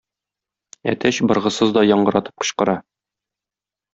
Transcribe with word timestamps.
Әтәч 0.93 1.19
быргысыз 1.31 1.75
да 1.77 1.85
яңгыратып 1.91 2.43
кычкыра. 2.45 2.77